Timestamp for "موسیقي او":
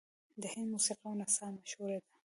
0.73-1.13